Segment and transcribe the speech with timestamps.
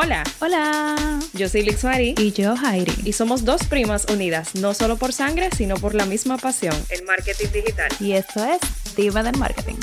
[0.00, 0.22] Hola.
[0.38, 1.18] Hola.
[1.32, 2.14] Yo soy Lix Mari.
[2.18, 2.94] Y yo, Jairi.
[3.04, 7.04] Y somos dos primas unidas, no solo por sangre, sino por la misma pasión, el
[7.04, 7.88] marketing digital.
[7.98, 8.60] Y esto es
[8.94, 9.74] Diva del Marketing.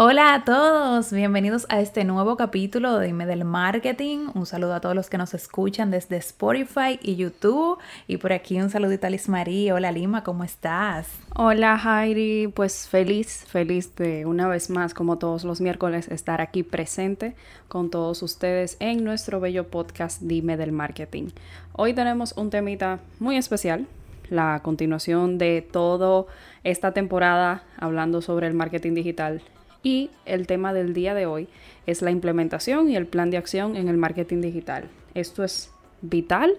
[0.00, 4.28] Hola a todos, bienvenidos a este nuevo capítulo de Dime del Marketing.
[4.32, 7.78] Un saludo a todos los que nos escuchan desde Spotify y YouTube.
[8.06, 9.74] Y por aquí un saludito a Liz María.
[9.74, 11.08] Hola Lima, ¿cómo estás?
[11.34, 16.62] Hola Jairi, pues feliz, feliz de una vez más, como todos los miércoles, estar aquí
[16.62, 17.34] presente
[17.66, 21.30] con todos ustedes en nuestro bello podcast Dime del Marketing.
[21.72, 23.88] Hoy tenemos un temita muy especial,
[24.30, 26.26] la continuación de toda
[26.62, 29.42] esta temporada hablando sobre el marketing digital
[29.82, 31.48] y el tema del día de hoy
[31.86, 34.84] es la implementación y el plan de acción en el marketing digital.
[35.14, 35.70] Esto es
[36.02, 36.54] vital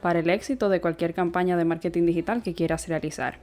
[0.00, 3.38] para el éxito de cualquier campaña de marketing digital que quieras realizar.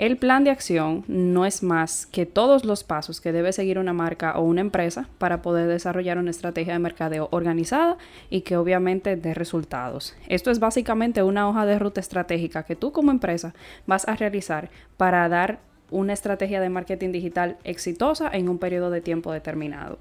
[0.00, 3.92] El plan de acción no es más que todos los pasos que debe seguir una
[3.92, 7.98] marca o una empresa para poder desarrollar una estrategia de mercadeo organizada
[8.30, 10.16] y que obviamente dé resultados.
[10.26, 13.52] Esto es básicamente una hoja de ruta estratégica que tú como empresa
[13.86, 15.58] vas a realizar para dar
[15.90, 19.98] una estrategia de marketing digital exitosa en un periodo de tiempo determinado.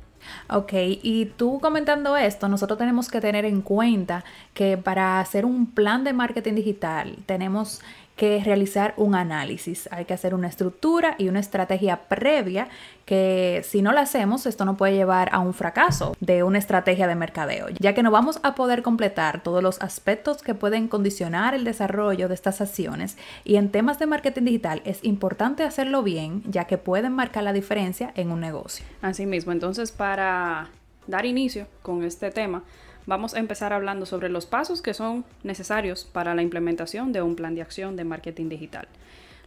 [0.49, 4.23] Ok, y tú comentando esto, nosotros tenemos que tener en cuenta
[4.53, 7.81] que para hacer un plan de marketing digital tenemos
[8.19, 12.67] que realizar un análisis, hay que hacer una estructura y una estrategia previa
[13.05, 17.07] que si no la hacemos, esto no puede llevar a un fracaso de una estrategia
[17.07, 21.53] de mercadeo, ya que no vamos a poder completar todos los aspectos que pueden condicionar
[21.53, 26.43] el desarrollo de estas acciones y en temas de marketing digital es importante hacerlo bien,
[26.45, 28.85] ya que pueden marcar la diferencia en un negocio.
[29.01, 30.67] Asimismo, entonces para
[31.07, 32.63] dar inicio con este tema,
[33.09, 37.35] vamos a empezar hablando sobre los pasos que son necesarios para la implementación de un
[37.35, 38.87] plan de acción de marketing digital.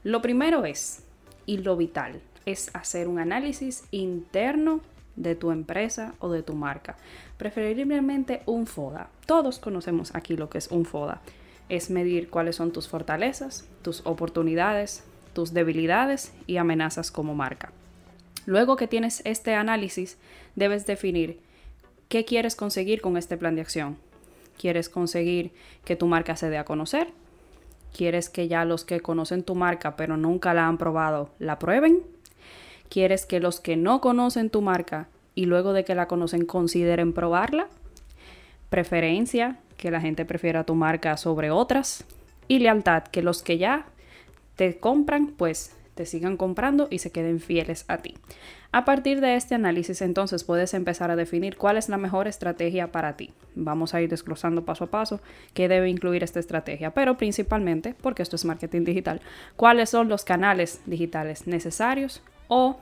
[0.03, 1.05] Lo primero es,
[1.47, 4.81] y lo vital, es hacer un análisis interno
[5.15, 6.97] de tu empresa o de tu marca.
[7.39, 9.11] Preferiblemente un FODA.
[9.27, 11.21] Todos conocemos aquí lo que es un FODA.
[11.69, 15.05] Es medir cuáles son tus fortalezas, tus oportunidades,
[15.35, 17.71] tus debilidades y amenazas como marca.
[18.45, 20.19] Luego que tienes este análisis,
[20.57, 21.39] debes definir
[22.13, 23.97] ¿Qué quieres conseguir con este plan de acción?
[24.61, 25.51] ¿Quieres conseguir
[25.83, 27.09] que tu marca se dé a conocer?
[27.97, 32.03] ¿Quieres que ya los que conocen tu marca pero nunca la han probado la prueben?
[32.91, 37.15] ¿Quieres que los que no conocen tu marca y luego de que la conocen consideren
[37.15, 37.69] probarla?
[38.69, 42.05] Preferencia, que la gente prefiera tu marca sobre otras.
[42.47, 43.87] Y lealtad, que los que ya
[44.57, 48.15] te compran pues te sigan comprando y se queden fieles a ti.
[48.71, 52.91] A partir de este análisis, entonces puedes empezar a definir cuál es la mejor estrategia
[52.91, 53.33] para ti.
[53.55, 55.21] Vamos a ir desglosando paso a paso
[55.53, 59.21] qué debe incluir esta estrategia, pero principalmente, porque esto es marketing digital,
[59.57, 62.79] cuáles son los canales digitales necesarios o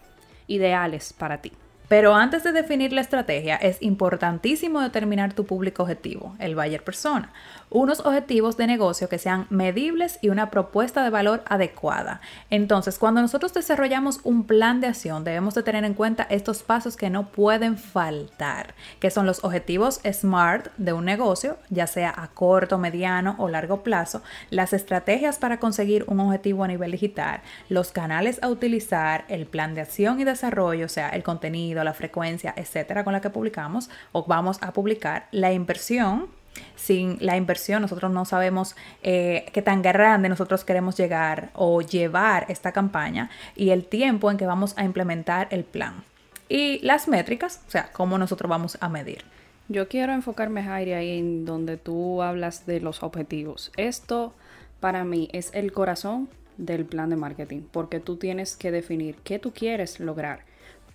[0.47, 1.53] ideales para ti.
[1.91, 7.33] Pero antes de definir la estrategia, es importantísimo determinar tu público objetivo, el buyer persona
[7.71, 12.21] unos objetivos de negocio que sean medibles y una propuesta de valor adecuada.
[12.51, 16.97] Entonces, cuando nosotros desarrollamos un plan de acción, debemos de tener en cuenta estos pasos
[16.97, 22.29] que no pueden faltar, que son los objetivos SMART de un negocio, ya sea a
[22.29, 27.93] corto, mediano o largo plazo, las estrategias para conseguir un objetivo a nivel digital, los
[27.93, 32.53] canales a utilizar, el plan de acción y desarrollo, o sea, el contenido, la frecuencia,
[32.57, 36.29] etcétera, con la que publicamos o vamos a publicar, la inversión
[36.75, 42.47] sin la inversión nosotros no sabemos eh, qué tan grande nosotros queremos llegar o llevar
[42.49, 46.03] esta campaña y el tiempo en que vamos a implementar el plan.
[46.49, 49.25] Y las métricas, o sea, cómo nosotros vamos a medir.
[49.69, 53.71] Yo quiero enfocarme, Jairi, ahí en donde tú hablas de los objetivos.
[53.77, 54.35] Esto
[54.81, 59.39] para mí es el corazón del plan de marketing, porque tú tienes que definir qué
[59.39, 60.50] tú quieres lograr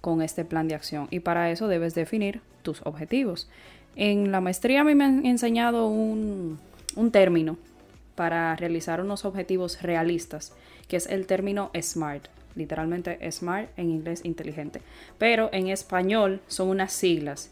[0.05, 3.49] con este plan de acción y para eso debes definir tus objetivos.
[3.95, 6.59] En la maestría a mí me han enseñado un,
[7.11, 7.57] término
[8.13, 10.53] para realizar unos objetivos realistas,
[10.87, 12.27] que es el término SMART.
[12.53, 14.79] Literalmente SMART en inglés inteligente.
[15.17, 17.49] Pero en español son unas siglas.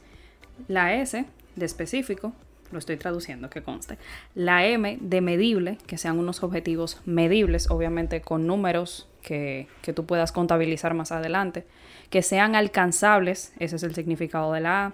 [0.67, 2.34] La S de específico,
[2.73, 3.97] lo estoy traduciendo, que conste.
[4.35, 10.05] La M de medible, que sean unos objetivos medibles, obviamente con números que, que tú
[10.05, 11.66] puedas contabilizar más adelante.
[12.09, 14.93] Que sean alcanzables, ese es el significado de la A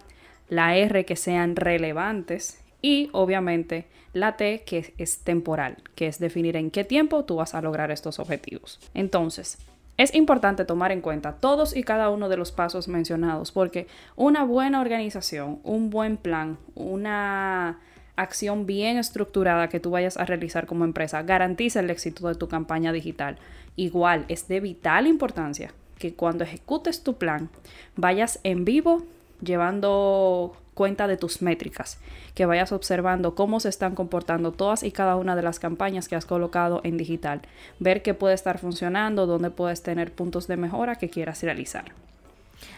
[0.49, 6.55] la R que sean relevantes y obviamente la T que es temporal, que es definir
[6.55, 8.79] en qué tiempo tú vas a lograr estos objetivos.
[8.93, 9.59] Entonces,
[9.99, 13.85] es importante tomar en cuenta todos y cada uno de los pasos mencionados porque
[14.15, 17.79] una buena organización, un buen plan, una
[18.15, 22.47] acción bien estructurada que tú vayas a realizar como empresa garantiza el éxito de tu
[22.47, 23.39] campaña digital.
[23.75, 27.49] Igual, es de vital importancia que cuando ejecutes tu plan
[27.97, 29.03] vayas en vivo
[29.41, 31.99] llevando cuenta de tus métricas,
[32.35, 36.15] que vayas observando cómo se están comportando todas y cada una de las campañas que
[36.15, 37.41] has colocado en digital,
[37.79, 41.91] ver qué puede estar funcionando, dónde puedes tener puntos de mejora que quieras realizar.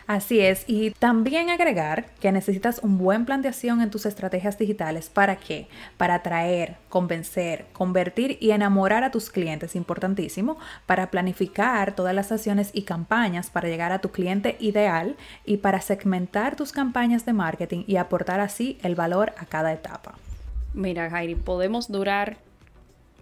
[0.08, 5.10] Así es, y también agregar que necesitas un buen planteación en tus estrategias digitales.
[5.10, 5.68] ¿Para qué?
[5.98, 12.72] Para atraer, convencer, convertir y enamorar a tus clientes, importantísimo, para planificar todas las acciones
[12.74, 17.84] y campañas para llegar a tu cliente ideal y para segmentar tus campañas de marketing
[17.88, 20.16] y aportar así el valor a cada etapa.
[20.74, 22.38] Mira, Jairi, podemos durar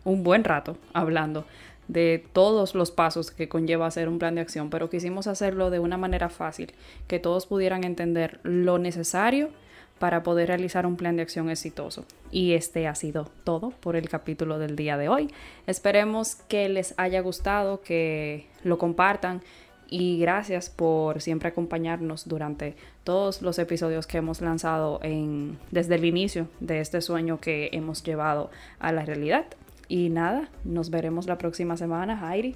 [0.03, 1.45] un buen rato hablando
[1.89, 5.79] de todos los pasos que conlleva hacer un plan de acción, pero quisimos hacerlo de
[5.79, 6.71] una manera fácil,
[7.07, 9.49] que todos pudieran entender lo necesario
[9.97, 12.05] para poder realizar un plan de acción exitoso.
[12.31, 15.29] Y este ha sido todo por el capítulo del día de hoy.
[15.67, 19.41] Esperemos que les haya gustado, que lo compartan
[19.89, 26.05] y gracias por siempre acompañarnos durante todos los episodios que hemos lanzado en, desde el
[26.05, 29.45] inicio de este sueño que hemos llevado a la realidad.
[29.89, 32.55] Y nada, nos veremos la próxima semana, Jairi.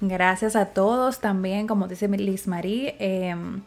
[0.00, 2.96] Gracias a todos también, como dice Liz Marie.
[2.98, 3.62] Em,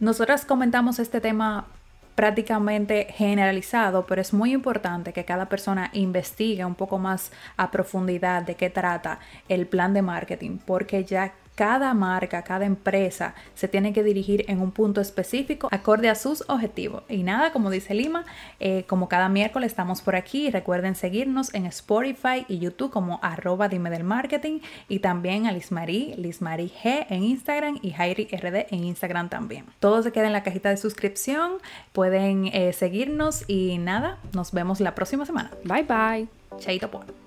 [0.00, 1.66] nosotras comentamos este tema
[2.14, 8.42] prácticamente generalizado, pero es muy importante que cada persona investigue un poco más a profundidad
[8.42, 9.18] de qué trata
[9.48, 14.60] el plan de marketing, porque ya cada marca, cada empresa se tiene que dirigir en
[14.60, 17.02] un punto específico acorde a sus objetivos.
[17.08, 18.24] Y nada, como dice Lima,
[18.60, 23.68] eh, como cada miércoles estamos por aquí, recuerden seguirnos en Spotify y YouTube como arroba
[23.68, 28.84] dime del marketing y también a Lismarí, Lismarí G en Instagram y Jairi RD en
[28.84, 29.64] Instagram también.
[29.80, 31.52] Todo se queda en la cajita de suscripción,
[31.92, 35.50] pueden eh, seguirnos y nada, nos vemos la próxima semana.
[35.64, 36.28] Bye bye.
[36.58, 37.23] Chaito por.